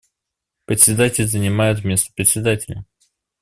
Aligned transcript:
Председатель 0.65 1.27
занимает 1.27 1.83
место 1.85 2.11
Председателя. 2.15 2.85